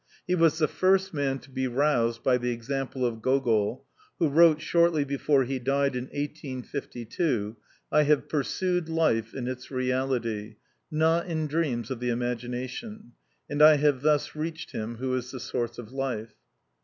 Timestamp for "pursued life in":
8.27-9.47